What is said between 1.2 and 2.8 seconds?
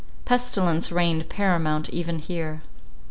paramount even here.